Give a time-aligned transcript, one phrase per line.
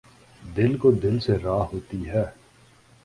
[0.43, 2.23] دل کو دل سے راہ ہوتی ہے